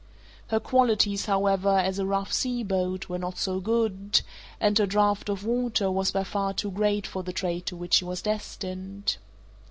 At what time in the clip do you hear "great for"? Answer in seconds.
6.71-7.21